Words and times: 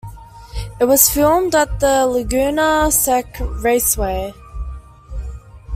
It 0.79 0.85
was 0.85 1.11
filmed 1.11 1.53
at 1.53 1.79
Laguna 1.79 2.89
Seca 2.91 3.45
Raceway. 3.45 4.33